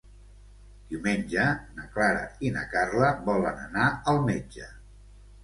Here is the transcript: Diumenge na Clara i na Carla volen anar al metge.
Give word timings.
Diumenge 0.93 1.43
na 1.81 1.85
Clara 1.97 2.23
i 2.49 2.51
na 2.57 2.65
Carla 2.73 3.11
volen 3.29 3.61
anar 3.69 3.87
al 4.15 4.25
metge. 4.33 4.73